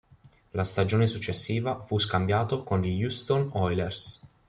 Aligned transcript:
La 0.55 0.63
stagione 0.63 1.05
successiva 1.05 1.83
fu 1.85 1.99
scambiato 1.99 2.63
con 2.63 2.81
gli 2.81 3.03
Houston 3.03 3.51
Oilers. 3.53 4.19